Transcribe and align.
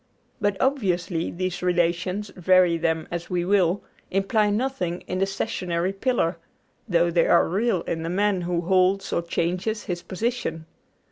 But 0.41 0.57
obviously 0.59 1.29
these 1.29 1.61
relations, 1.61 2.29
vary 2.35 2.75
them 2.75 3.07
as 3.11 3.29
we 3.29 3.45
will, 3.45 3.83
imply 4.09 4.49
nothing 4.49 5.01
in 5.01 5.19
the 5.19 5.27
stationary 5.27 5.93
pillar, 5.93 6.39
though 6.89 7.11
they 7.11 7.27
are 7.27 7.47
real 7.47 7.81
in 7.83 8.01
the 8.01 8.09
man 8.09 8.41
who 8.41 8.61
holds 8.61 9.13
or 9.13 9.21
changes 9.21 9.83
his 9.83 10.01
position. 10.01 10.65